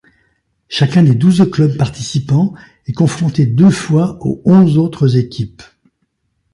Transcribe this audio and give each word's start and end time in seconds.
Chacun 0.67 1.03
des 1.03 1.13
douze 1.13 1.47
clubs 1.51 1.77
participant 1.77 2.55
est 2.87 2.91
confronté 2.91 3.45
deux 3.45 3.69
fois 3.69 4.17
aux 4.21 4.41
onze 4.45 4.79
autres 4.79 5.15
équipes. 5.15 5.61